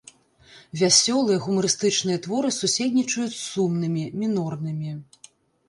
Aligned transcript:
Вясёлыя, 0.79 1.41
гумарыстычныя 1.43 2.21
творы 2.25 2.51
суседнічаюць 2.59 3.29
з 3.37 3.39
сумнымі, 3.53 4.09
мінорнымі. 4.25 4.99